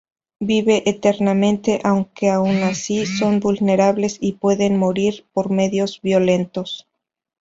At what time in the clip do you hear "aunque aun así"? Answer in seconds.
1.83-3.05